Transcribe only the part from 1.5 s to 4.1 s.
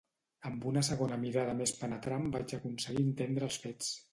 més penetrant vaig aconseguir entendre els fets.